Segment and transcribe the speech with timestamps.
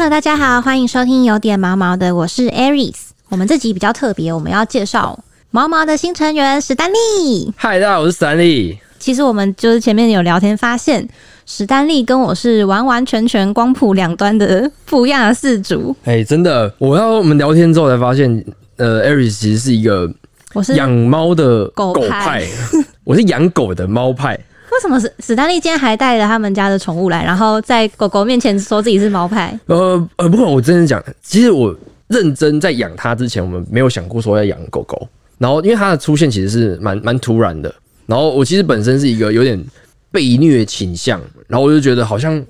[0.00, 2.94] Hello，大家好，欢迎收听有点毛毛的，我是 Aries。
[3.28, 7.52] 我们这集比较特别，我们要介绍毛毛的新成员史丹利。
[7.54, 8.78] 嗨，大家好，我是史丹利。
[8.98, 11.06] 其实我们就是前面有聊天发现，
[11.44, 15.94] 史丹利跟我是完完全全光谱两端的不一样的四组。
[16.04, 18.42] 哎，真的，我要我们聊天之后才发现，
[18.78, 20.10] 呃，Aries 其实是一个
[20.54, 22.46] 我是养猫的狗派派，
[23.04, 24.40] 我是养狗的猫派。
[24.80, 29.60] 为什么史史丹利今天还带着他们家的宠物来，然后在狗狗面前说自己是猫派？
[29.66, 31.76] 呃呃，不过我真的讲，其实我
[32.08, 35.06] 认真在养它之前，我们没有想过说要养狗狗。
[35.36, 37.70] 然后因为它的出现其实是蛮蛮突然的，
[38.06, 39.62] 然后我其实本身是一个有点
[40.10, 42.42] 被虐倾向，然后我就觉得好像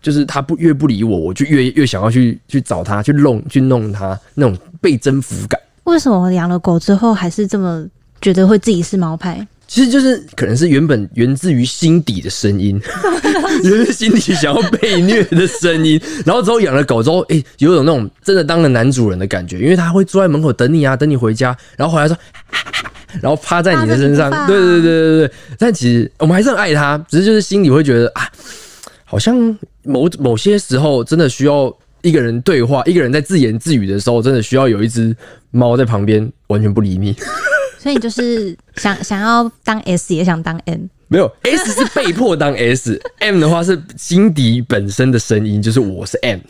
[0.00, 5.60] 就是它不越不理我，我就越越想要去去找它，去弄去弄它那种被征服感。
[5.84, 7.86] 为什么养了狗之后还是这么
[8.22, 9.46] 觉得会自己是猫派？
[9.74, 12.80] 其实就是可能是原本源自于心底的声音，
[13.60, 16.00] 就是心底想要被虐的声音。
[16.24, 22.16] 然后之后养了狗之后，哎、有种那种真的当了男主人的感觉，因为他会坐在门口等你啊，等你回家，然后回来说，
[23.20, 25.30] 然后趴在你的身上对对对对对。
[25.58, 28.30] 但其实我们还是很爱它，只是就是心里会觉得啊，
[29.04, 29.36] 好像
[29.82, 35.16] 某某些时候真的需要一个人对话，一个人在自言自语的时候，真的需要有一只
[35.50, 37.16] 猫在旁边完全不理你。
[37.84, 40.86] 所以你就是 想想要当 S 也想当 M。
[41.08, 46.40] 没有 S 是被迫当 S，M 的话是心底本身的声音，就是我是 M。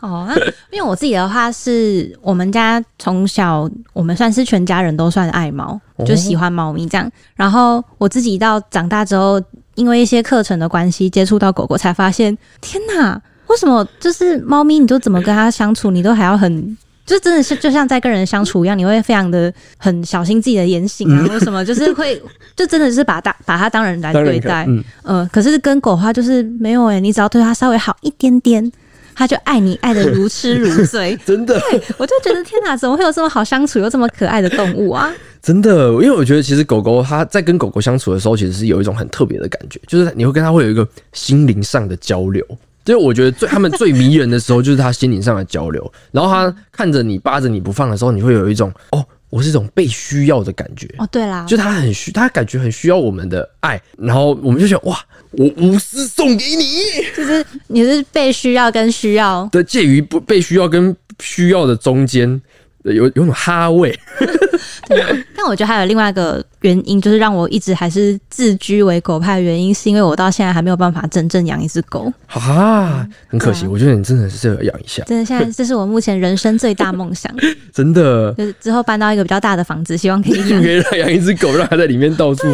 [0.00, 0.34] 哦，那
[0.72, 7.08] 因为我自己的话是，我们家从小我们算是全家人都算爱猫，哦就喜欢猫咪这样。
[7.36, 9.40] 然后我自己到长大之后，
[9.76, 16.76] 因为一些课程的关系，接触到狗狗，才发现，天哪，为什么就是猫咪，你就怎么跟它相处，你都还要很。
[17.06, 22.20] 就真的是就像在跟人相处一样，你会非常的很小心自己的言行啊，或什么，就是会
[22.56, 24.64] 就真的是把大把它当人来对待。
[24.68, 28.72] 嗯，呃，可是跟狗的话就是没有诶、你只要对它稍微好一点点，
[29.14, 31.18] 它就爱你爱的如痴如醉。
[31.26, 31.60] 真的
[31.98, 35.12] 我就觉得天哪，怎么会有这么好相处又这么可爱的动物啊？
[35.42, 42.42] 真的，因为我觉得其实狗狗它在跟狗狗相处的时候，其实是有一种很特别的感觉，就是你会跟它会有一个心灵上的交流。
[42.84, 45.92] 就是我觉得最他们最迷人的时候，就是他心灵上的交流。
[46.12, 50.86] 然后他看着你扒着你不放的时候，你会有一种哦，我是一种被需要的感觉。
[50.98, 54.98] 哦，对啦，就他很需，他感觉很需要我们的爱，然后我们就想哇，
[55.32, 56.66] 我无私送给你。
[57.16, 62.40] 就是你是被需要跟需要，的介于不被需要跟需要的中间，
[62.84, 63.98] 有有种哈味。
[64.88, 65.08] 对啊。
[65.36, 72.12] 但我觉得还有另外一个原因，就是让我一直还是自居为狗派的原因，是因为我到现在还没有办法真正养一只狗。
[72.28, 77.34] 啊，很可惜，啊我觉得你真的是适合养一下，真的，现在这是我目前人生最大梦想，
[77.72, 78.32] 真的。
[78.38, 80.70] 就是之后搬到一个比较大的房子，希望可以养可。
[80.70, 82.46] 以让养一只狗，让它在里面到处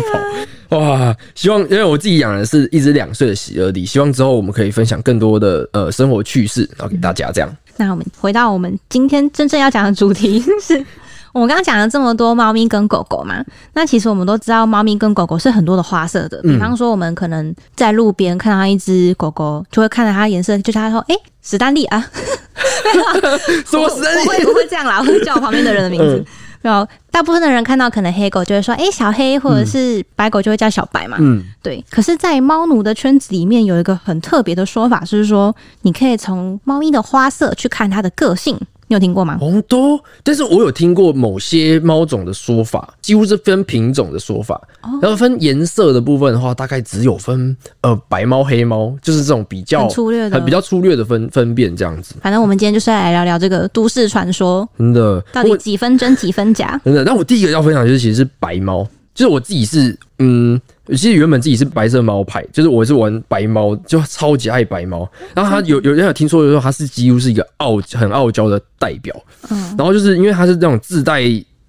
[0.69, 0.79] 跑。
[0.79, 7.57] 哇，希望因为我自己养的是一只两岁的喜乐蒂，希望之后我们可以分享更多的呃生活趣事，然后给大家这样。
[7.87, 10.85] 那我们回到我们今天真正要讲的主题 是。
[11.33, 13.37] 我们刚刚讲了这么多猫咪跟狗狗嘛，
[13.73, 16.43] 那其实我们都知道，猫咪跟狗狗是很多的花色的。
[16.43, 22.05] 比方说，我们可能在路边看到一只狗狗，就会看到它颜色，就叫它说：“哎、史丹利啊！”
[23.65, 24.99] 什么生我会不会这样啦？
[24.99, 26.25] 我会叫我旁边的人的名字。
[26.61, 31.17] 然后大部分的人看到可能黑狗就会说：“哎、小黑”，或者是白狗就会叫小白嘛。
[31.21, 38.59] 嗯，对，可是，在猫奴的圈子里面，有一个很特别的说法，就是说，你可以从猫咪的花色去看它的个性。
[38.91, 39.39] 你有听过吗？
[39.39, 55.21] 红多，但是我有听过某些猫种的说法，几乎是分品种的说法，哦然后分颜色的部分的话，大概只有分呃白猫、黑猫，就是这种比较很粗略的很比较粗略的分分辨这样子，反正我们今天就是来聊聊这个都市传说，真的。
[55.33, 56.79] 到底我几分真几分假？
[56.85, 58.83] 真的，但我第一个要分享就是其实是白猫，
[59.15, 65.11] 就是我自己是嗯，其实原本自己是白色猫派，就是我是玩白猫，就超级爱白猫。
[65.35, 69.15] 然后他有有人有听说说他是几乎是一个傲很傲娇的代表，
[69.51, 71.23] 嗯，然后就是因为他是那种自带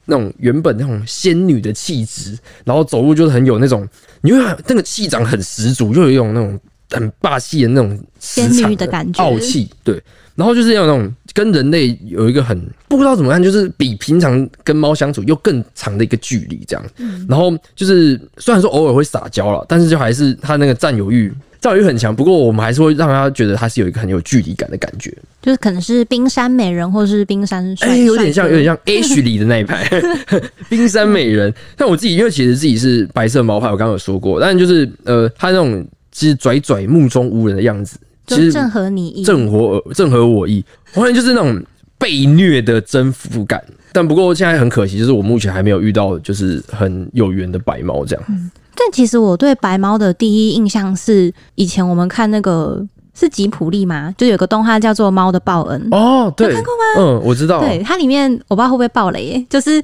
[0.05, 3.87] 那种原本那种仙女的气质，然后走路就是很有那种，
[4.21, 6.59] 你会那个气场很十足，就有一种那种
[6.89, 10.01] 很霸气的那种仙女的感觉傲气，对。
[10.35, 16.85] 然后就是要那种跟人类有一个很不知道怎么看，就是比平常跟猫相处又更长的一个距离这样。
[17.27, 21.33] 然后就是虽然说偶尔会撒娇了，但是就还是它那个占有欲。
[21.59, 29.87] 占有欲很强，不过我们还是会让他觉得他是有一个很有距离感的感觉，就是可能是冰山美人，或是冰山帅，哎、有点像，有点像 H 里的那一派
[30.69, 31.53] 冰山美人。
[31.77, 37.95] 但我自己因为其实自己是白色毛派，我刚刚有说过，但就是呃，他那种其实拽拽目中无人的样子，
[38.27, 39.23] 其实就正合你意。
[39.23, 40.63] 正合我正合我意，
[40.95, 41.63] 完全就是那种
[41.97, 43.63] 被虐的征服感。
[43.93, 48.25] 但不过现在很可惜，就是我目前还没有遇到就是很有缘的白猫这样。
[48.73, 52.81] 但其实我对白猫的第一印象是，以前我们看那个
[53.13, 54.13] 是吉普力吗？
[54.17, 55.89] 就有个动画叫做《猫的报恩》。
[55.95, 56.83] 哦，对，看过吗？
[56.97, 57.59] 嗯，我知道。
[57.59, 59.81] 对，它里面我不知道会不会爆雷耶，就是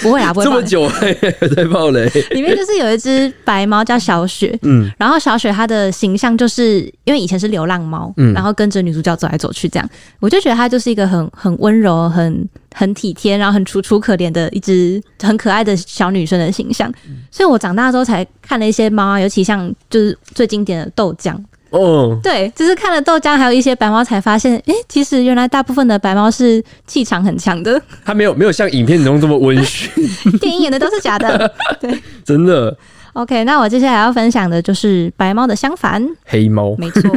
[0.00, 0.44] 不会啊， 不会。
[0.44, 1.12] 这么久还
[1.54, 2.08] 在爆雷？
[2.32, 9.88] 里面就是有一只白猫叫小雪，嗯，然后小雪它的形象就是因为以前是流浪猫，嗯，然后跟着女主角走来走去这样，
[10.20, 16.90] 我就觉得它就是一个很很温柔、很很体贴，然后很楚楚可怜的一只很可爱的小女生的形象。
[17.30, 21.36] 所以我长大之后才看了一些猫啊，尤其像就是最经典的豆浆。
[21.72, 27.80] 哦，对，就是看了豆浆，还有一些白猫，才发现，哎，其实原来大部分的白猫是气场很强的。
[28.04, 29.90] 它没有没有像影片中这么温驯，
[30.38, 31.50] 电影演的都是假的。
[31.80, 32.76] 对，真的。
[33.14, 36.74] OK，那我接下来要分享的就是白猫的相反，黑猫。
[36.78, 37.10] 没错，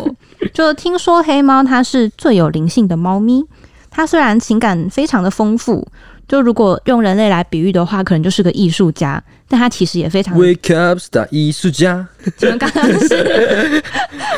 [0.54, 3.46] 就听说黑猫它是最有灵性的猫咪，
[3.90, 5.88] 它虽然情感非常的丰富。
[6.28, 12.08] 就如果用人类来比喻的话，可能就是个艺术家，但他其实也非常 wake up star 艺术家。
[12.40, 13.84] 你们刚刚是，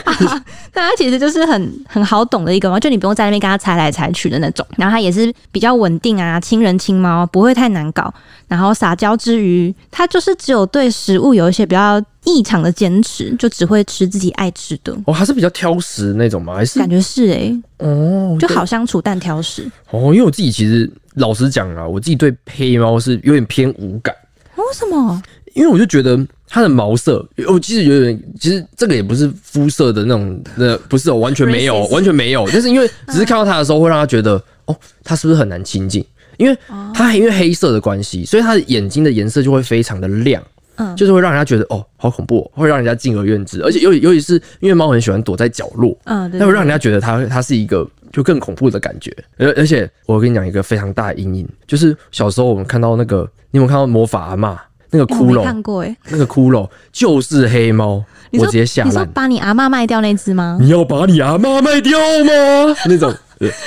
[0.74, 4.66] 但他其实就是很很好懂的一个猫，就你不用在那边跟他猜来猜去的那种。
[4.78, 8.14] 然后他也是比较稳定啊，亲人亲猫，不会太难搞。
[8.48, 14.96] 然后撒娇之余，他就是只有对食物有一些比较异常的坚持，就只会吃自己爱吃的。
[15.08, 16.54] 哦，还是比较挑食那种吗？
[16.54, 19.66] 还是感觉是哎，哦，就好相处但挑食。
[19.90, 20.88] 哦，因为我自己其实。
[21.18, 24.16] 老实讲啊，我自己对黑猫是有点偏无感。
[24.56, 25.20] 为什么？
[25.56, 26.16] 因为我就觉得
[26.48, 32.48] 它的毛色，我其实有点，其实这个也不是肤色的那种，那不是哦，完全没有，完全没有。
[32.54, 36.06] 但是因为只是看到它的时候，会让它觉得，哦，它是不是很难亲近？
[36.38, 36.56] 因为
[36.94, 40.44] 它因为黑色的关系，所以它的眼睛的颜色就会非常的亮，
[40.78, 43.62] 嗯，就是会让人家觉得，哦，好恐怖，会让人家敬而远之。
[43.62, 47.88] 而且尤尤其是因为猫很喜欢躲在角落，嗯，那会让人家觉得它它是一个。
[48.10, 54.58] 就更恐怖的感觉，而而且我跟你讲一个非常大的阴影，就是小时候我们看到那个，你有没有看到魔法阿妈
[54.90, 55.44] 那个骷髅？
[55.44, 58.02] 看过哎，那个骷髅就是黑猫，
[58.40, 58.92] 我直接吓烂。
[58.92, 60.58] 你说把你阿妈卖掉那只吗？
[60.60, 62.76] 你要把你阿妈卖掉吗？
[62.86, 63.14] 那种。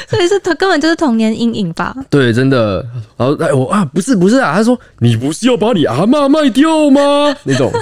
[0.09, 1.95] 所以是他根本就是童年阴影吧？
[2.11, 2.85] 对，真的。
[3.17, 7.35] 然后哎，我啊，不是不是啊，他说你不是要把你阿妈卖掉吗？
[7.45, 7.73] 那种。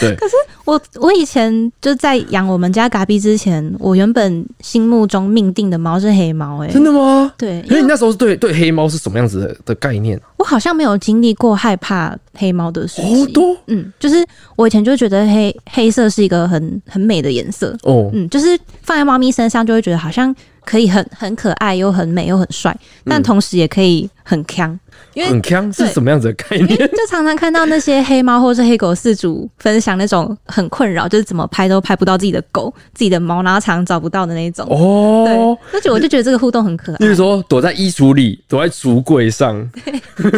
[0.00, 0.14] 对。
[0.16, 6.62] 可是我我以前就在养我们家嘎比之前，我原本心目中命定的猫是黑猫。
[6.62, 7.32] 哎，真的吗？
[7.36, 7.62] 对。
[7.68, 10.20] 因为你那时候是对对黑猫是什么样子的的概念？
[10.36, 13.26] 我好像没有经历过害怕黑猫的事情。
[13.26, 13.56] 好多。
[13.66, 14.24] 嗯，就是
[14.56, 17.76] 我以前就觉得黑黑色是一个很很美的颜色。
[17.82, 18.10] 哦。
[18.12, 20.34] 嗯，就是放在猫咪身上就会觉得好像。
[20.64, 22.76] 可以很很可爱，又很美，又很帅，
[23.06, 24.78] 但同时也可以很强。
[25.18, 26.78] 因为很强是什么样子的概念？
[26.78, 34.64] 就常常看到那些黑猫或是黑狗饲主分享那种很困扰，就是怎么拍都拍不到自己的狗、自己的猫，然后常常找不到的那种。
[34.70, 36.96] 哦，对，而且我就觉得这个互动很可爱。
[36.98, 39.68] 比如说躲在衣橱里，躲在橱柜上，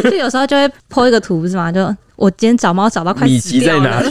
[0.03, 1.71] 就有时候就会 po 一个图，不是吗？
[1.71, 1.95] 就。
[2.17, 4.03] 我今天找猫找到快死掉了，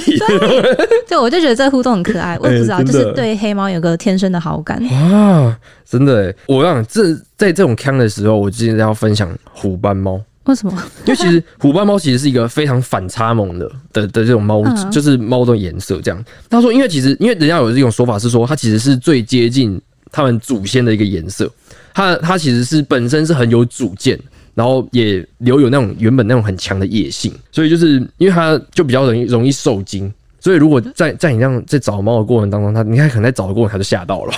[1.08, 2.36] 对，我就觉得这个互动很可爱。
[2.42, 4.82] 我也不知道，就是对黑猫有个天生的好感。
[4.90, 5.56] 哇，
[5.88, 6.34] 真的！
[6.48, 10.20] 我让这在这种腔的时候，我今天要分享虎斑猫。
[10.50, 10.72] 为什么？
[11.06, 16.24] 因为其实虎斑猫其实是一个非常反差萌的的的这种猫，就是猫的颜色这样。
[16.50, 19.80] 他说，因为其实因为人家有这种说法是说，它其实是最接近
[20.12, 21.50] 他们祖先的一个颜色。
[21.94, 24.18] 它它其实是本身是很有主见。
[24.52, 34.32] 然后也留有那种原本那种很强的野性，所以就是因为它就比较容易容易受惊，所以如果在在你这样在找猫的过程当中，它你看可能在找的过程它就吓到了，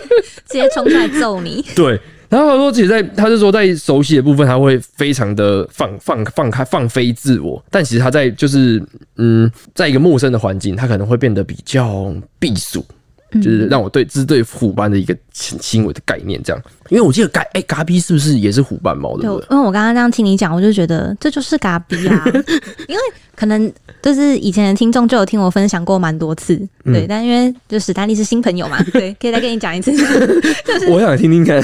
[0.48, 1.64] 直接冲出来揍你。
[1.76, 8.82] 对，然后他说，其实在他是说在熟悉的部分，他会非常的放放放开放飞自我，但其实他在就是
[9.16, 12.84] 嗯，在一个陌生的环境，他可能会变得比较避暑。
[13.32, 19.22] 就是让我对这是对虎斑的一个轻轻微的概念，这样，因为我记得嘎哎嘎比是不是也是虎斑猫的？
[19.22, 22.24] 对，因为我刚刚这样听你讲，我就觉得这就是嘎比啊，
[22.88, 23.00] 因为
[23.36, 29.92] 可能就是以前的听众就有听我分享过蛮多次，对，但因为就史丹利是新朋友嘛， 对，可以再跟你讲一次，
[30.64, 31.56] 就是我想听听看，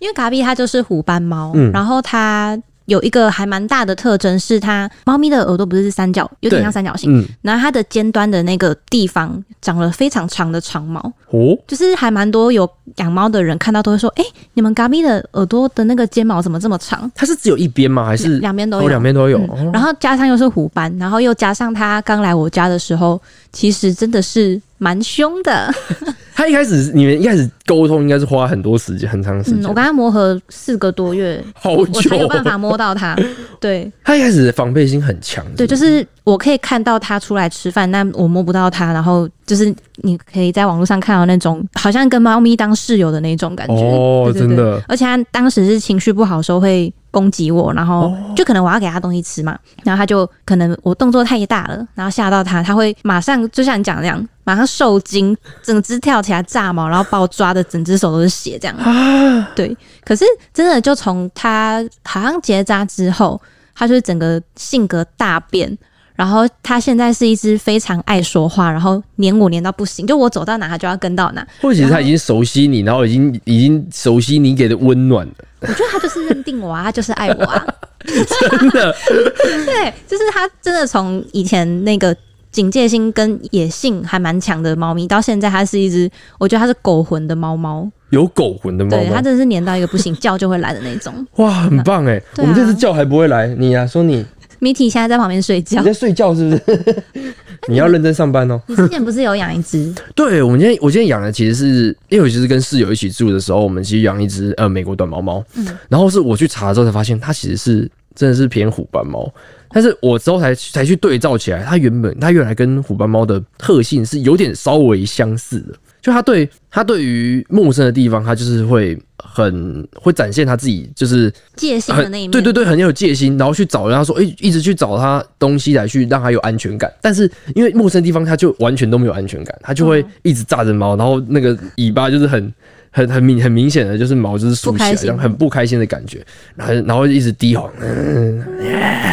[0.00, 2.58] 因为嘎比它就是虎斑猫，然后它。
[2.90, 17.08] 有一个还蛮大的特征是它猫咪的耳朵不是三角，有点像三角形，嗯然后它的尖端的那个地方长了非常长的长毛哦，就是还蛮多有养猫的人看到都会说，哎，你们嘎咪的耳朵的那个尖毛怎么这么长？
[17.14, 18.04] 它是只有一边吗？
[18.04, 18.88] 还是两边都有？
[18.88, 19.38] 两边都有。
[19.72, 23.20] 然后加上又是虎斑，然后又加上它刚来我家的时候，
[23.52, 24.60] 其实真的是。
[24.82, 25.70] 蛮凶的，
[26.34, 29.62] 他一开始你们一开始沟通应该是花很多时间，很长时间。
[29.64, 33.14] 我跟他磨合四个多月，好久，我才有办法摸到他。
[33.60, 35.44] 对，他一开始防备心很强。
[35.54, 38.90] 对，就是我可以看到他出来吃饭，但我摸不到他。
[38.90, 43.74] 然后就是你可以在网络上看到那种好像跟猫咪当室友的那种感觉。
[43.74, 44.82] 哦，真的。
[44.88, 58.76] 而且他当时是情绪不好的时候会攻击我，然后就可能我要给他东西吃嘛，然后他就可能我动作太大了，然后吓到他，他会马上就像你讲的那样，马上受惊，整只跳起来炸毛，然后把我抓的整只手都是血这样。
[58.76, 63.40] 啊，对，可是真的就从他好像结扎之后，
[63.74, 65.76] 他就是整个性格大变。
[66.20, 71.42] 然后它现在是一只非常爱说话，然后黏我黏到不行，就我走到哪它就要跟到哪。
[71.62, 77.66] 或者其实它已经熟悉你，然后已经已经熟悉你给的温暖了，我觉得它就是认定我啊，它就是爱我啊。
[78.04, 78.94] 真的。
[79.64, 82.14] 对，就是它真的从以前那个
[82.52, 87.90] 警戒心跟野性还蛮强的猫咪，到现在它是一只，我觉得它是狗魂的猫猫。
[88.10, 91.26] 有狗魂的猫对，它，真的是黏到一个不行，叫就会来的那种。
[91.36, 92.18] 哇，很棒哎！
[92.18, 94.26] 啊我们这只叫还不会来，你啊，说你
[94.60, 95.86] 米体现在在旁边睡觉你。
[95.86, 97.02] 在睡觉是不是？
[97.68, 98.60] 你要认真上班哦。
[98.66, 99.92] 你之前不是有养一只？
[100.14, 109.30] 对，我们今天我今天养的其实是，因为我其实跟室友一起住的时候，我们其实养一只呃美国短毛猫，嗯然后是我去查之后才发现，它其实是真的是偏虎斑猫，
[109.70, 122.30] 但是我之后才才去对照起来，它原本它原来跟虎斑猫的特性是有点稍微相似的，就他对他对于陌生的地方，他就是会很会展现他自己就是戒心的那一面。
[122.30, 126.90] 对对对，很有戒心，然后去找人家说，哎、一直去找他东西来去让他有安全感。
[127.00, 132.52] 但是因为陌生地方，他就完全都没有安全感，他就会一直炸着毛，然后那个尾巴就是很
[132.90, 136.24] 很很明很明显的就是毛就是竖起来，然后很不开心的感觉，
[136.56, 138.40] 然后然后一直低吼， 嗯，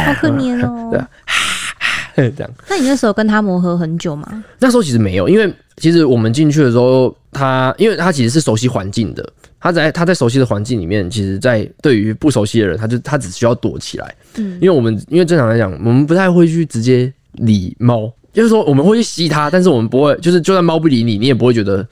[0.06, 0.88] 好可怜哦。
[0.90, 1.08] 对啊
[2.36, 2.50] 这样。
[2.68, 4.44] 那你那时候跟他磨合很久吗？
[4.58, 9.26] 那时候其实没有，因为其实我们进去的时候，他因为他其实是熟悉环境的，
[9.60, 14.14] 他在他在熟悉的环境里面，其实，在对于不熟悉的人，他就他只需要躲起来。
[14.36, 21.86] 嗯，因为我们因为正常来讲，我们不太会去直接理猫，就是说我们会去吸它，但是我们不会，就是就算猫不理你，你也不会觉得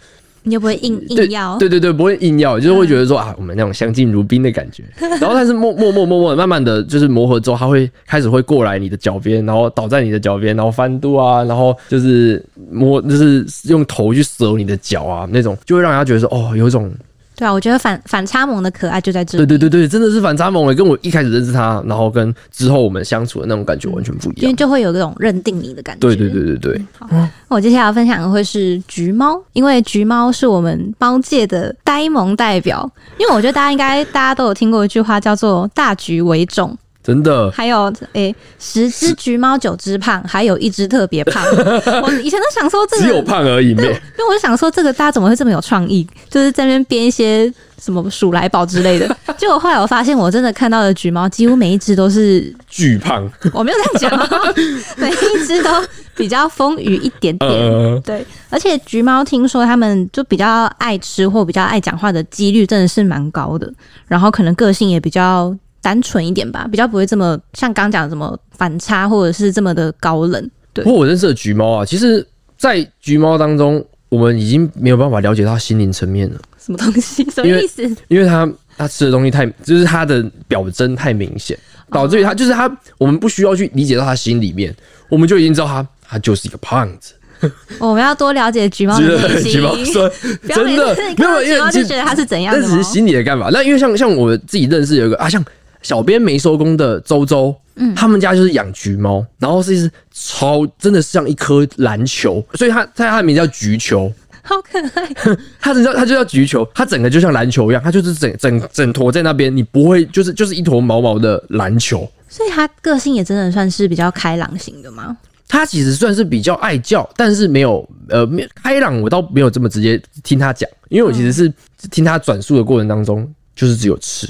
[0.47, 1.59] 你就不会硬硬要。
[1.59, 4.85] 对对对，不会硬要，就是会觉得说啊，我们那种相敬如宾的感觉。
[5.21, 16.89] 然后但是默默默默默的，慢慢的就是磨合之后，他会开始会过来你的脚边，然后倒在你的脚边，然后翻肚啊，然后就是摸，就是用头去折你的脚啊，那种就会让人家觉得说哦，有一种
[17.37, 19.45] 对啊，我觉得反反差萌的可爱就在这里。
[19.45, 24.43] 对对对对，真的是反差萌诶，跟我一开始认识他，然后跟之后我们相处的那种感觉完全不一样。
[24.43, 26.01] 因为就会有这种认定你的感觉。
[26.01, 32.91] 对对对对对，那我接下来要分享的会是橘猫，因为橘猫是我们猫界的呆萌代表。
[33.19, 41.41] 因为我觉得大家应该大家都有听过一句话，叫做“大橘为重真的”，还有诶十只橘猫九只胖，还有一只特别胖。
[42.03, 49.17] 我以前都想说这个，只有胖而已，没因为我就想说这个大家怎么会这么有创意，就是在那边编一些什么鼠来宝之类的。
[49.39, 53.31] 结果后来我发现，我真的看到的橘猫几乎每一只都是巨 胖。
[53.53, 54.55] 我没有这样讲哦，
[54.97, 55.71] 每一只都
[56.17, 57.51] 比较丰腴一点点。
[57.51, 63.71] 呃，对，而且橘猫听说他们就比较爱吃或比较爱讲话的几率真的是蛮高的，
[64.07, 65.55] 然后可能个性也比较
[65.87, 70.51] 单纯一点吧，比较不会这么像刚讲的什么反差或者是这么的高冷。
[70.73, 72.27] 对不过我认识的橘猫啊，其实，
[72.59, 77.23] 在橘猫当中，我们已经没有办法了解它心灵层面了，什么东西？
[77.31, 77.85] 什么意思？
[78.09, 81.57] 因为它它吃的东西太，就是它的表征太明显，
[81.93, 84.75] 导致于它就是它，我们不需要去理解到它心里面，
[85.09, 87.15] 我们就已经知道它，它就是一个胖子。
[87.79, 89.53] 我们要多了解橘猫的 内心。
[89.53, 90.11] 橘猫说
[90.49, 93.51] 真的没有，因看到橘猫为就觉得它是怎样的那只是心理的干嘛。
[93.53, 95.45] 那因为像像我自己认识有一个啊，像
[95.87, 104.13] 小编没收工的周周，嗯，他们家就是养橘猫，然后是一只超真的是像一颗篮球，所以它在它的名字叫橘球。
[104.43, 105.09] 好可爱。
[105.63, 111.99] 它只叫它就叫橘球，它整个就像篮球一样，它就是整整整坨在那边，你不会就是就是一坨毛毛的篮球。
[112.29, 115.17] 所以它个性也真的算是比较开朗型的吗？
[115.49, 118.29] 它其实算是比较爱叫，但是没有呃
[118.61, 121.53] 开朗，我倒没有这么直接听他讲，因为我其实是
[121.89, 124.29] 听他转述的过程当中，就是只有吃，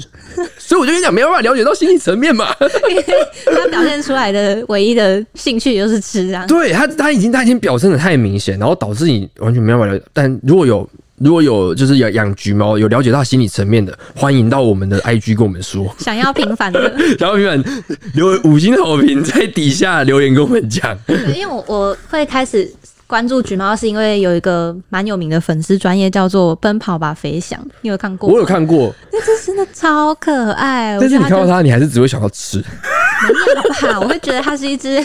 [0.67, 2.53] 所以我就跟你讲，没办法了解到心理层面嘛。
[2.59, 6.45] 他表现出来的唯一的兴趣就是吃，这样。
[6.45, 10.03] 对他，他已经他已经表现的太明显，然后导致你完全没办法了解。
[10.11, 10.85] 但如果有
[11.19, 20.97] 如果有就是养养橘猫，有了解到心理层面的，欢迎到我们的 IG 跟我们说，想要平凡的， 想要平凡留五星好评在底下留言跟我们讲。
[21.07, 22.69] 对，因为我我会开始
[23.07, 28.29] 关注橘猫，是因为有一个蛮有名的粉丝专业叫做“奔跑吧飞翔”，你有看过？
[28.29, 30.97] 我有，看过，那只真的超可爱。
[30.99, 32.57] 但是你看到它它，你还是只会想要吃。
[32.57, 33.99] 没有吧？
[34.01, 35.01] 我会觉得它是一只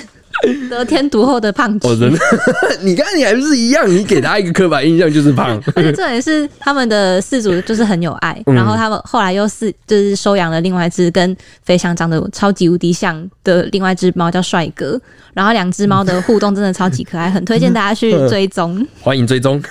[0.70, 1.88] 得天独厚的胖子。
[1.88, 2.18] 哦，真的，
[2.82, 5.60] 你看你还不是一样，你给他一个刻板印象就是胖。
[5.74, 15.00] 而且重点是他们的饲主就是很有爱，嗯然后他们后来又是就是收养了另外一只跟飞翔长得超级无敌像的另外一只猫叫帅哥，
[15.34, 18.86] 然后两只猫的互动真的超级可爱，很推荐大家去追踪。
[19.00, 19.62] 欢迎追踪。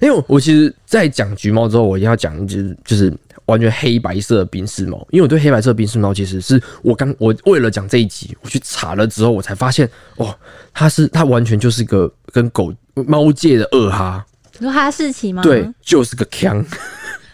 [0.00, 3.12] 因为我其实，在讲橘猫之后，我一定要讲一只，就是
[3.46, 10.34] 完全黑白色的冰室猫，因为我对黑白色的冰室猫其实是我刚我为了讲这一集，我去查了之后，我才发现哦，
[10.72, 14.24] 它是它完全就是个跟狗猫界的二哈，
[14.58, 15.42] 你说哈士奇吗？
[15.42, 16.64] 对，，就是个腔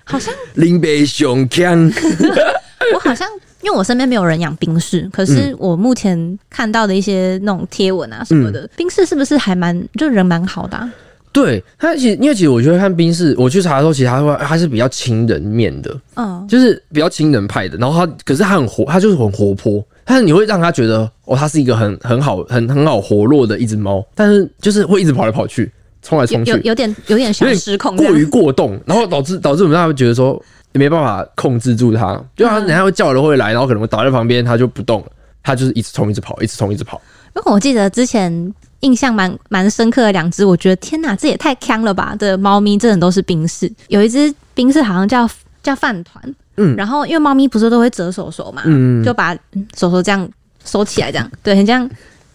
[0.05, 1.91] 好像 林北熊腔，
[2.95, 3.29] 我好像
[3.63, 10.93] 因为我身边没有人养冰室，可是我目前看到的一些那种贴文啊什么的，冰室是不是还蛮就人蛮好的、啊？
[11.33, 25.71] 对他其实因为其实我觉得看冰室，我去查的时候，其实他会它是比较亲人面的，嗯，就是比较亲人派的，然后他可是他很活，他就是很活泼，但是你会让他觉得哦，他是一个很很好很很好活络的一只猫，但是就是会一直跑来跑去，
[26.03, 32.67] 冲来有冲去，有有点有点小有点失控，过于过动，然后导致导致我们大家会觉得说也没办法控制住它，就它嗯。
[32.67, 35.07] 等下会叫了会来，然后可能会倒在旁边，它就不动了，
[35.45, 37.01] 它就是一直冲一直跑，一直冲一直跑。
[37.37, 43.71] 因为我记得之前印象蛮蛮深刻的两只，我觉得天哪，这也太强了吧的猫咪，真的都是冰室。
[43.89, 45.29] 有一只冰室好像叫
[45.63, 46.23] 叫饭团，
[46.57, 50.29] 嗯然后因为猫咪不是都会折手手嘛，嗯就把嗯手手这样
[50.65, 51.89] 收起来，这样对，很像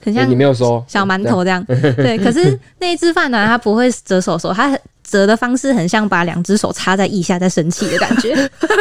[0.04, 1.64] 很像欸你没有说小馒头这样，
[1.98, 2.18] 对。
[2.20, 8.78] 可是那一只饭团它不会折手手，它折的方式很像把两只手插在腋下在生气的感觉， 真的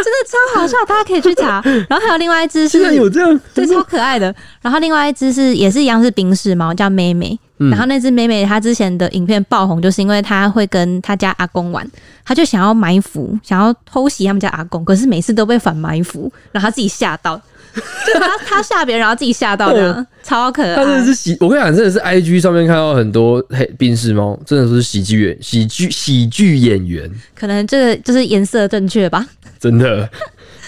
[0.55, 1.63] 超好笑，大家可以去查。
[1.89, 4.35] 然后还有另外一只是有这样，对，超可爱的。
[4.61, 7.39] 然后另外一只是也是一样是冰室猫，叫妹妹。
[7.59, 11.89] 嗯然后那只妹妹她之前的影片爆红，就是因为她会跟她家阿公玩，
[12.25, 17.37] 她就想要埋伏，想要偷袭他们家阿公，可是每次都被反埋伏，然后她自己吓到，
[17.75, 21.05] 就她她吓别人，然后自己吓到这样，超可它真的。
[21.07, 29.25] 是喜，我跟你讲，真的是 I G 上面看到很多黑冰室猫，真的是喜剧演喜剧喜剧演员，可能这个就是颜色正确吧。
[29.61, 30.09] 真的。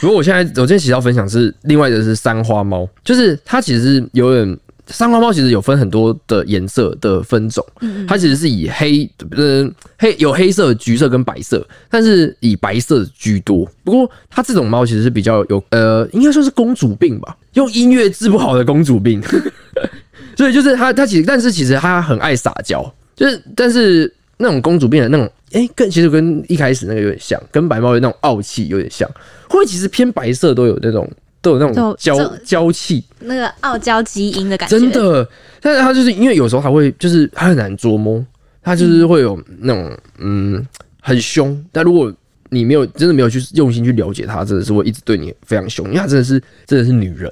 [0.01, 7.65] 不过我现在我今天其实要分享是另外一个是三花猫，就是它其实是有点三花猫其实有分很多的颜色的分种，
[8.07, 13.69] 它其实是以黑呃黑有黑色、橘色跟白色，但是以白色居多。
[13.83, 19.23] 不过它这种猫其实是比较有呃，应该说是公主病吧，用音乐治不好的公主病。
[20.37, 22.83] 所以就是它它其实，但是其实它很爱撒娇，
[23.15, 29.09] 就是但是那种公主病的那种，哎、跟其实跟一开始那个有点像，跟白猫的那种傲气有点像。
[29.49, 31.11] 会不会其实偏白色都有那种
[31.47, 33.05] 都有那种娇娇气？
[33.21, 35.27] 那个傲娇基因的感觉，真的，
[35.61, 38.25] 但是他就是因为有时候还会就是他很难捉摸，
[38.63, 40.67] 他就是会有那种嗯
[41.01, 42.13] 很凶，但如果
[42.51, 47.31] 你没有真的没有去用心去了解他，真的是会一直对你非常凶，因为他真的是真的是女人，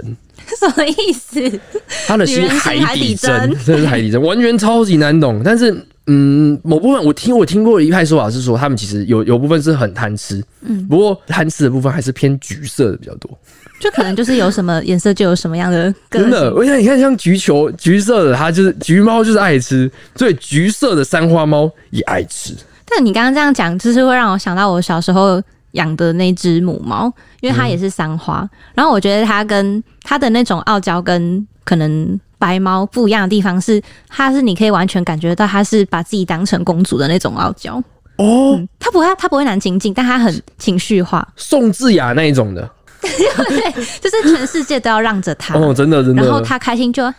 [0.60, 1.60] 什么意思？
[2.06, 5.42] 他的心海底针针，真的是海底针，完全超级难懂。
[5.44, 5.74] 但是
[6.06, 13.36] 嗯，某部分我听我听过一派说法是说，他们其实有有部分是很贪吃，嗯，不过贪吃的部分还是偏橘色的比较多。
[13.80, 15.92] 就可能就是有什么颜色就有什么样的。
[16.10, 22.54] 真的，我想你看，像橘球、橘色的，它就是橘猫，就是爱吃，所以橘色的三花猫也爱吃。
[22.86, 28.48] 但你刚刚这样讲，就是会让我想到我小时候养的那只母猫，因为它也是三花。
[28.74, 37.82] 然后我觉得它跟它的那种傲娇跟可能白猫不一样的地方是，它是你可以完全感觉到它是把自己当成公主的那种傲娇。
[38.16, 42.70] 哦，嗯，它不会，它不会难亲近，但它很情绪化，宋智雅那一种的，
[44.00, 45.54] 就是全世界都要让着他。
[45.54, 46.22] 哦，真的真的。
[46.22, 47.14] 然后他开心就哼，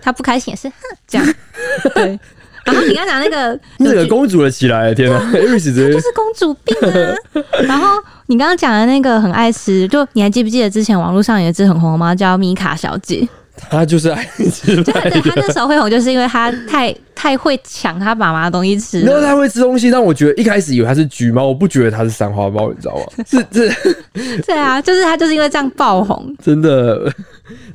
[0.00, 0.74] 他不开心也是哼
[1.06, 1.34] 这样。
[1.94, 2.18] 对。
[2.64, 7.14] 然后你刚刚讲那个 你整个公主了起来，天哪 e r i s 直接就是公主病啊。
[7.62, 13.28] 然后你刚刚讲的那个很爱吃，就你还记不记得之前网络上有一只很红的猫叫米卡小姐？
[13.56, 15.32] 她就是爱吃对派对，他。
[15.36, 19.36] 那时候会红，就是因为他太太会抢他妈妈的东西吃然后他。
[19.36, 23.04] 会吃东西，但我觉得一开始以为他是橘猫，我不觉得他是三花猫，你知道吗？
[23.28, 26.34] 是是对啊，就是他就是因为这样爆红。
[26.42, 27.12] 真的。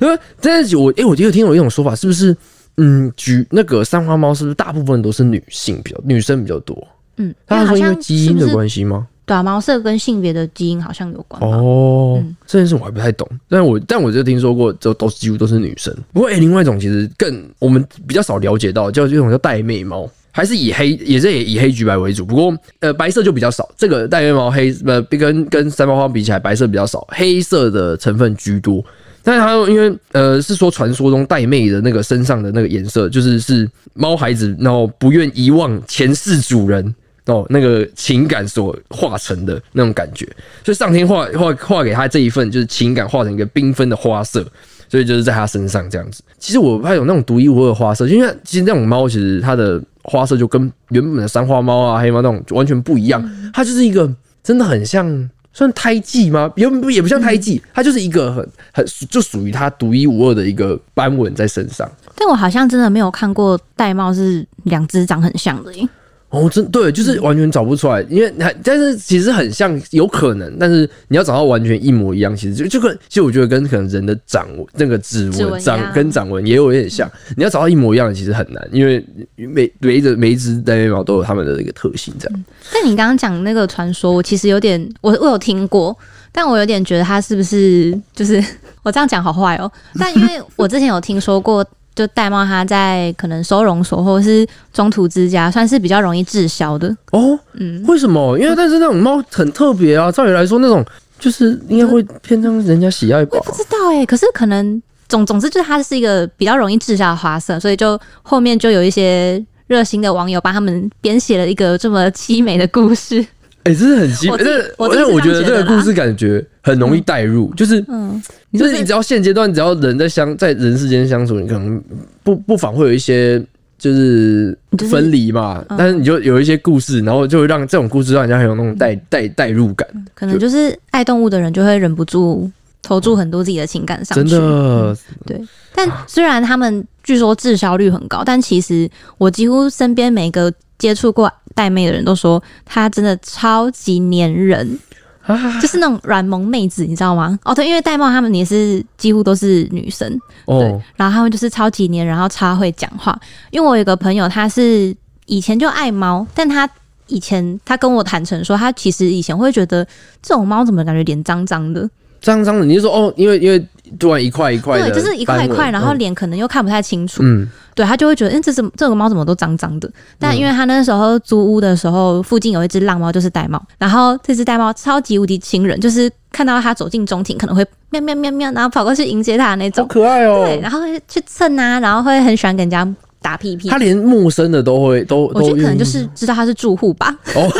[0.00, 2.36] 呃，但是我哎、我记得听有一种说法，是不是
[2.78, 6.76] 嗯，橘那个三花猫是不是大部分都是女性比较女生比较多？
[7.16, 9.06] 嗯，他说因为基因的关系吗？
[9.32, 11.40] 短毛色跟性别的基因好像有关？
[11.40, 15.96] 哦，嗯这件事我还不太懂，但我但我就听说过，就都几乎都是女生。
[16.12, 22.26] 不过，哎、另外一种其实更我们比较少了解到，叫这种叫带妹猫，还是以黑也是以黑橘白为主。
[22.26, 23.66] 不过，呃，白色就比较少。
[23.74, 28.84] 这个玳瑁猫黑呃跟跟三花花比起来，白色比较少，黑色的成分居多。
[29.22, 36.94] 但是它因为呃是说传说中带妹的那个身上的那个颜色，就是是猫孩子然后不愿遗忘前世主人
[37.26, 40.26] 哦那个情感所化成的那种感觉，
[40.64, 44.44] 所以上天画画画给他这一份就是情感化成一个缤纷的花色，
[44.88, 46.22] 所以就是在他身上这样子。
[46.38, 55.30] 其实我还有那种独一无二的花色，因为其实那种猫其实它的花色就跟原本的三花猫啊、黑猫那种完全不一样，它就是一个真的很像。
[55.54, 56.50] 算胎记吗？
[56.56, 61.86] 也不也不像胎记，它就是一个很很就属于它独一无二的一个斑纹在身上。
[62.14, 65.86] 但我好像真的没有看过玳瑁是两只长很像的耶。
[66.32, 79.04] 哦，真对，就是完全找不出来，因为还但是其实很像，有可能，但是你要找到完全一模一样，其实就就跟其实我觉得跟可能人的掌纹那个指纹掌跟掌纹也有点像，你要找到一模一样的其实很难，因为
[79.36, 82.44] 每每一只每一只单眉毛都有它们的一个特性，这样。
[82.72, 85.94] 但你刚刚讲那个传说，我其实有点，我我有听过，
[86.32, 88.42] 但我有点觉得它是不是就是
[88.82, 89.70] 我这样讲好坏哦？
[89.98, 91.62] 但因为我之前有听说过，
[91.94, 96.88] 就玳瑁它在可能收容所或者是中途之家，算是比较容易滞销的。
[97.10, 98.38] 哦，嗯，为什么？
[98.38, 100.84] 因为但是那种猫很特别啊，照理来说那种
[101.18, 103.40] 就是应该会偏向人家喜爱吧我？
[103.40, 113.24] 不知道哎、可是可能总总之就是它是一个比较容易滞销的花色，所以就后面就有一些热心的网友帮他们编写了一个这么凄美的故事。
[113.64, 114.36] 哎、这是很奇怪。
[114.76, 118.20] 我自己但是我觉得这个故事感觉很容易带入，就是嗯，
[118.52, 121.82] 就是你只要现阶段只要人在相在人世间相处，你可能
[122.22, 123.40] 不不妨会有一些
[123.78, 124.56] 就是
[124.90, 125.76] 分离嘛，嗯。
[125.78, 132.50] 但是你就有一些故事，然后就会让这种故事让人家很有那种带带带入感，可能就是爱动物的人就会忍不住
[132.82, 134.30] 投注很多自己的情感上去。
[134.30, 135.40] 真的对
[135.74, 144.78] 但虽然他们据说滞销率很高，但其实我几乎身边每个接触过带妹的人都说，她真的超级粘人，
[145.24, 147.38] 啊就是那种软萌妹子，你知道吗？
[147.44, 150.10] 哦，对，因为戴帽他们也是几乎都是女生，
[150.46, 153.18] 对哦，，然后他们就是超级黏，然后超会讲话。
[153.50, 154.94] 因为我有个朋友，他是
[155.26, 156.68] 以前就爱猫，但他
[157.06, 159.84] 以前他跟我坦诚说，他其实以前会觉得
[160.22, 161.88] 这种猫怎么感觉脸脏脏的，
[162.22, 163.62] 脏脏的，你就说哦，因为因为
[163.98, 165.98] 突然一块一块的对，就是一块一块，然后嗯。
[165.98, 167.48] 脸可能又看不太清楚，嗯。
[167.74, 169.90] 对他就会觉得，嗯，这怎么这个猫怎么都脏脏的？
[170.18, 182.86] 但因为他那时候租屋的时候，附近有一只浪猫，就是玳瑁，然后这只玳瑁超级无敌亲人，就是看到它走进中庭，可能会喵喵喵喵，然后跑过去迎接它的那好，可爱哦、对，然后会去蹭啊，然后会很喜欢给人家
[183.22, 183.70] 打屁屁。
[183.70, 183.78] 他。
[183.78, 187.50] 连陌生的都会都我觉得可能就是知道他是住户吧，哦，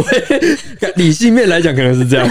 [0.96, 2.26] 理性面来讲可能是这样，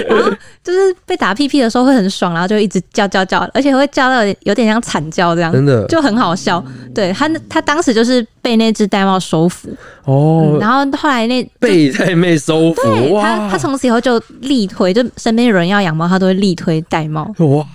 [0.08, 0.30] 然后
[0.62, 6.62] 就是被打屁屁的时候会很爽，然后就一直叫叫叫，而且会叫到有点像惨叫这样，真的就很好笑。
[6.94, 9.68] 对他，他当时就是被那只玳瑁收服，
[10.04, 17.46] 哦嗯，然后后来那被太妹收服对他，哇他从此以后就力推，就身边有人要养猫，他都会力推玳瑁。
[17.56, 17.66] 哇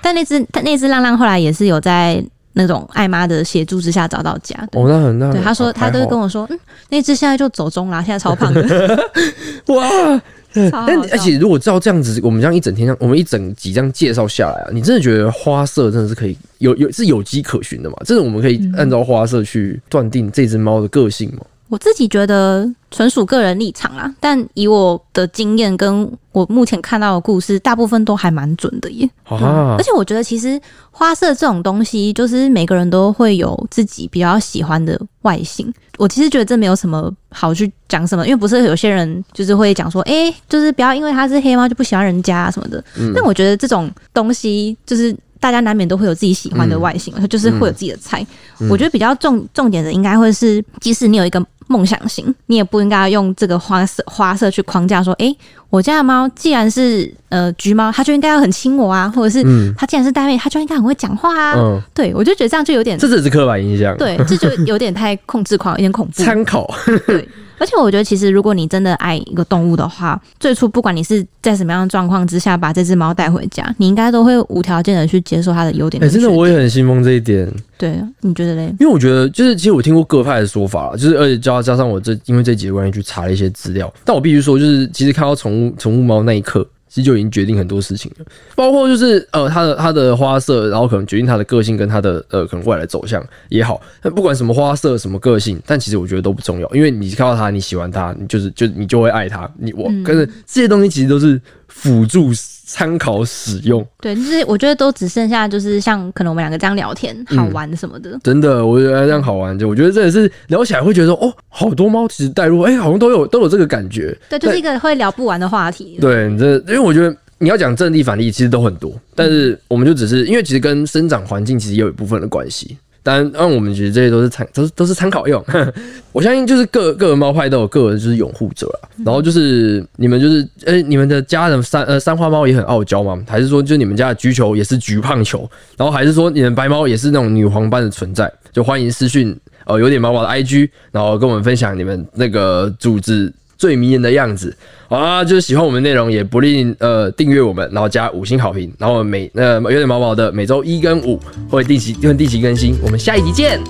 [0.00, 4.80] 但那只他那只浪浪后来也是有在那种爱妈的协助之下找到家的。
[4.80, 6.58] 哦，那很那对，他说他都会跟我我说，嗯，
[6.90, 8.62] 那只现在就走中啦，现在超胖的，
[9.74, 10.22] 哇。
[10.52, 17.96] 但而且如果照这样子，我们这样一整天这样，我们一整集这样介绍下来啊，你真的觉得花色真的是可以有有是有迹可循的嘛？
[18.04, 21.42] 真的我们可以按照花色去断定这只猫的个性吗？
[21.68, 29.08] 我自己觉得纯属个人立场啦，但以我的经验跟我目前看到的故事，大部分都还蛮准的耶。
[29.24, 35.72] 啊而，且我觉得其实花色这种东西，就是每个人都会有自己比较喜欢的外形。
[35.98, 42.82] 我其实觉得这没有什么好去讲什么，因为不是有些人就是会讲说，诶，就是不要因为它是黑猫就不喜欢人家、啊、什么的。
[42.98, 45.14] 嗯但我觉得这种东西就是。
[45.40, 48.26] 大家难免都会有自己喜欢的外形，就是会有自己的菜。
[48.58, 55.36] 嗯我觉得比较重重点的应该会是，即使你有一个梦想型，你也不应该用这个花色花色去框架说，诶，
[55.70, 61.54] 我家的猫既然是呃橘猫，它就应该要很亲我啊，或者是嗯它既然是单妹，它就应该很会讲话啊。
[61.56, 66.12] 嗯，对，我就觉得这样就有点这只是刻板印象，对，这就有点太控制狂，有点 恐怖。
[66.12, 66.68] 参考，
[67.06, 67.28] 对，
[67.58, 76.08] 而且我觉得其实如果你真的爱一个动物的话，最初不管你是在什么样的状况之下把这只猫带回家，你应该都会无条件的去接受它的优点哎。
[76.08, 77.50] 真的我也很信奉这一点。
[77.76, 78.74] 对，你觉得嘞？
[78.80, 100.02] 因为我觉得，就是其实我听过各派的说法，就是而且加加上我这因为这几个关系去查了一些资料，但我必须说，就是其实看到宠物宠物猫那一刻，其实就已经决定很多事情了，包括就是呃它的它的花色，然后可能决定它的个性跟它的呃可能未来的走向也好，那不管什么花色什么个性，但其实我觉得都不重要，因为你看到它你喜欢它，你就是就你就会爱它，你我嗯。
[100.02, 101.40] 跟着这些东西其实都是
[101.78, 102.30] 辅助
[102.66, 103.86] 参考使用。
[104.00, 108.18] 对，就是我觉得都只剩下就是像可能我们两个这样聊天嗯好玩什么的。
[108.22, 109.58] 真的，我觉得这样好玩。
[109.58, 114.16] 就我觉得真的是聊起来会觉得说，哦，好多猫其实带入，哎、好像都有都有这个感觉。
[114.28, 115.98] 对，就是一个会聊不完的话题。
[116.00, 122.76] 对，你这因为我觉得你要讲正例反例，其实都很多，但是我们就只是因为其实跟生长环境其实也有一部分的关系。
[123.08, 125.42] 当然，让我们觉得这些都是参都是都是参考用。
[126.12, 128.84] 我相信就是各各个猫派都有各个就是拥护者啊。
[129.02, 133.18] 然后就是你们就是呃、你们的家人三呃三花猫也很傲娇吗？
[133.26, 135.48] 还是说就是你们家的橘球也是橘胖球？
[135.78, 138.30] 然后还是说你们白猫也是那种女皇般的存在？
[138.52, 144.56] 就欢迎私讯呃有点毛毛的 IG，然后跟我们分享你们那个组织最迷人的样子。
[144.88, 153.60] 好啊，就是喜欢我们内容也不吝呃订阅我们，然后加五星好评，然后每呃有点毛毛的每周一跟五会定期会定期更新，我们下一集见，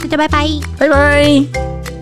[0.00, 0.46] 大家拜拜。
[0.78, 1.97] 拜拜。